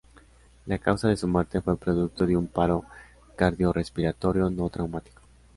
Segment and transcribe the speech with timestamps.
[0.65, 2.85] La causa de su muerte fue producto de un paro
[3.35, 5.21] cardiorrespiratorio no traumático.